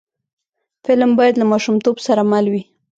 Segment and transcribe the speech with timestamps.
[0.85, 2.63] فلم باید له ماشومتوب سره مل وي